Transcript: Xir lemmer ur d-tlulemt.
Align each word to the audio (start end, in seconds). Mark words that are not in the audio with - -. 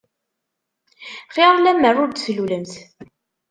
Xir 1.33 1.53
lemmer 1.57 1.95
ur 2.03 2.09
d-tlulemt. 2.09 2.73